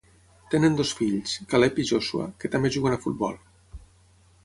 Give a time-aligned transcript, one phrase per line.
[0.53, 3.41] Tenen dos fills, Caleb y Joshua, que també juguen a futbol.